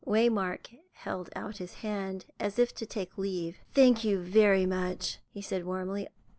[0.03, 3.57] Waymark held out his hand, as if to take leave.
[3.75, 6.07] "Thank you very much," he said warmly.